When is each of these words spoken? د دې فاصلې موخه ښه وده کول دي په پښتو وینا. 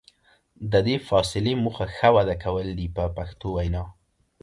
د 0.71 0.73
دې 0.87 0.95
فاصلې 1.07 1.53
موخه 1.63 1.85
ښه 1.95 2.09
وده 2.17 2.35
کول 2.43 2.67
دي 2.79 2.87
په 2.95 3.03
پښتو 3.15 3.47
وینا. 3.55 3.83